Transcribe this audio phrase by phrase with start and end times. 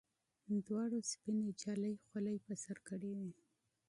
[0.67, 3.31] دواړو سپینې جالۍ خولۍ پر سر کړې وې.